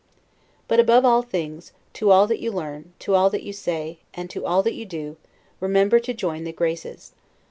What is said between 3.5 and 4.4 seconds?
say, and